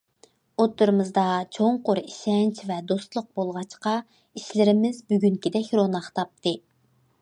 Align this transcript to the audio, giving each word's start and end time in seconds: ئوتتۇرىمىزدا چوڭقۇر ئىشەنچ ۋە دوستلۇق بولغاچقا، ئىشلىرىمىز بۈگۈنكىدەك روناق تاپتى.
ئوتتۇرىمىزدا 0.61 1.25
چوڭقۇر 1.57 2.01
ئىشەنچ 2.01 2.63
ۋە 2.71 2.79
دوستلۇق 2.95 3.29
بولغاچقا، 3.41 3.95
ئىشلىرىمىز 4.17 5.07
بۈگۈنكىدەك 5.13 5.75
روناق 5.81 6.15
تاپتى. 6.19 6.61